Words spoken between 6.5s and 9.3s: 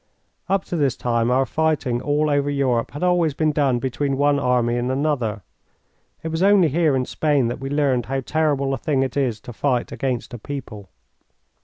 here in Spain that we learned how terrible a thing it